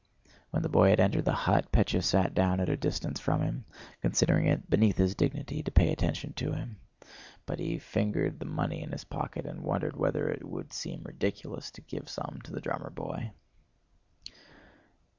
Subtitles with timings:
[0.49, 3.65] When the boy had entered the hut, Pétya sat down at a distance from him,
[4.01, 6.77] considering it beneath his dignity to pay attention to him.
[7.45, 11.69] But he fingered the money in his pocket and wondered whether it would seem ridiculous
[11.73, 13.29] to give some to the drummer boy.